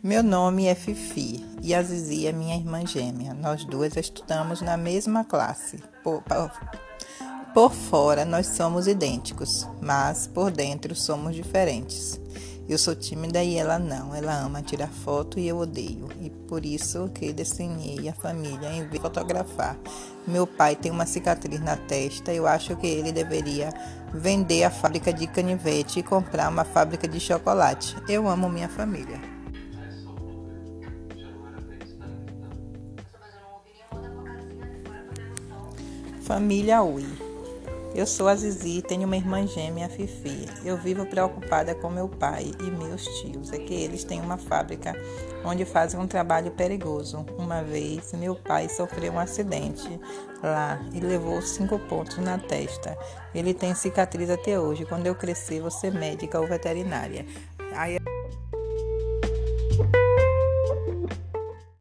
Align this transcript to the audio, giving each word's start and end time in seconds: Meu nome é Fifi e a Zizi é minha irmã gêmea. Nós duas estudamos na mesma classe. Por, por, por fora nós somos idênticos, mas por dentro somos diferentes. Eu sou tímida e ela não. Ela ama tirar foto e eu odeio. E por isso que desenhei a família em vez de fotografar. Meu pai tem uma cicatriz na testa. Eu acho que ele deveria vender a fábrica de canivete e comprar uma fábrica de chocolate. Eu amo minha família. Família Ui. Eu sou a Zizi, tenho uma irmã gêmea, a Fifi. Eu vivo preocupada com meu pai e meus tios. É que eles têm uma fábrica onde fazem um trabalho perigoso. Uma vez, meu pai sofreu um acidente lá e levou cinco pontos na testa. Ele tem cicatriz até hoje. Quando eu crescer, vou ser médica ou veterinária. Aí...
Meu 0.00 0.22
nome 0.22 0.66
é 0.66 0.76
Fifi 0.76 1.44
e 1.60 1.74
a 1.74 1.82
Zizi 1.82 2.28
é 2.28 2.32
minha 2.32 2.54
irmã 2.54 2.86
gêmea. 2.86 3.34
Nós 3.34 3.64
duas 3.64 3.96
estudamos 3.96 4.60
na 4.60 4.76
mesma 4.76 5.24
classe. 5.24 5.82
Por, 6.04 6.22
por, 6.22 6.52
por 7.52 7.72
fora 7.72 8.24
nós 8.24 8.46
somos 8.46 8.86
idênticos, 8.86 9.66
mas 9.82 10.28
por 10.28 10.52
dentro 10.52 10.94
somos 10.94 11.34
diferentes. 11.34 12.20
Eu 12.68 12.78
sou 12.78 12.94
tímida 12.94 13.42
e 13.42 13.56
ela 13.56 13.76
não. 13.76 14.14
Ela 14.14 14.38
ama 14.38 14.62
tirar 14.62 14.86
foto 14.86 15.40
e 15.40 15.48
eu 15.48 15.58
odeio. 15.58 16.06
E 16.20 16.30
por 16.30 16.64
isso 16.64 17.10
que 17.12 17.32
desenhei 17.32 18.08
a 18.08 18.12
família 18.12 18.70
em 18.70 18.82
vez 18.82 18.92
de 18.92 19.00
fotografar. 19.00 19.76
Meu 20.28 20.46
pai 20.46 20.76
tem 20.76 20.92
uma 20.92 21.06
cicatriz 21.06 21.60
na 21.60 21.76
testa. 21.76 22.32
Eu 22.32 22.46
acho 22.46 22.76
que 22.76 22.86
ele 22.86 23.10
deveria 23.10 23.74
vender 24.14 24.62
a 24.62 24.70
fábrica 24.70 25.12
de 25.12 25.26
canivete 25.26 25.98
e 25.98 26.04
comprar 26.04 26.48
uma 26.48 26.64
fábrica 26.64 27.08
de 27.08 27.18
chocolate. 27.18 27.96
Eu 28.08 28.28
amo 28.28 28.48
minha 28.48 28.68
família. 28.68 29.37
Família 36.28 36.82
Ui. 36.82 37.06
Eu 37.94 38.06
sou 38.06 38.28
a 38.28 38.36
Zizi, 38.36 38.82
tenho 38.82 39.06
uma 39.06 39.16
irmã 39.16 39.46
gêmea, 39.46 39.86
a 39.86 39.88
Fifi. 39.88 40.46
Eu 40.62 40.76
vivo 40.76 41.06
preocupada 41.06 41.74
com 41.74 41.88
meu 41.88 42.06
pai 42.06 42.52
e 42.60 42.70
meus 42.70 43.02
tios. 43.18 43.50
É 43.50 43.56
que 43.56 43.72
eles 43.72 44.04
têm 44.04 44.20
uma 44.20 44.36
fábrica 44.36 44.94
onde 45.42 45.64
fazem 45.64 45.98
um 45.98 46.06
trabalho 46.06 46.50
perigoso. 46.50 47.24
Uma 47.38 47.62
vez, 47.62 48.12
meu 48.12 48.36
pai 48.36 48.68
sofreu 48.68 49.14
um 49.14 49.18
acidente 49.18 49.88
lá 50.42 50.78
e 50.92 51.00
levou 51.00 51.40
cinco 51.40 51.78
pontos 51.78 52.18
na 52.18 52.36
testa. 52.36 52.94
Ele 53.34 53.54
tem 53.54 53.74
cicatriz 53.74 54.28
até 54.28 54.60
hoje. 54.60 54.84
Quando 54.84 55.06
eu 55.06 55.14
crescer, 55.14 55.62
vou 55.62 55.70
ser 55.70 55.94
médica 55.94 56.38
ou 56.38 56.46
veterinária. 56.46 57.24
Aí... 57.74 57.96